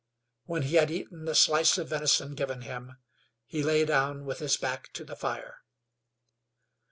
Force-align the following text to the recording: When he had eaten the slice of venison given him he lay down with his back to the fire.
When 0.45 0.63
he 0.63 0.77
had 0.77 0.89
eaten 0.89 1.25
the 1.25 1.35
slice 1.35 1.77
of 1.77 1.89
venison 1.89 2.33
given 2.33 2.61
him 2.63 2.97
he 3.45 3.61
lay 3.61 3.85
down 3.85 4.25
with 4.25 4.39
his 4.39 4.57
back 4.57 4.91
to 4.93 5.05
the 5.05 5.15
fire. 5.15 5.59